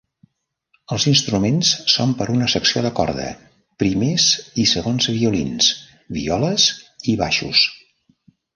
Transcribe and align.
Els 0.93 1.03
instruments 1.09 1.73
són 1.95 2.13
per 2.21 2.27
a 2.29 2.33
una 2.37 2.47
secció 2.53 2.83
de 2.87 2.91
corda: 3.01 3.27
primers 3.83 4.27
i 4.63 4.67
segons 4.73 5.11
violins, 5.19 5.71
violes 6.19 6.69
i 7.15 7.19
baixos.. 7.25 7.65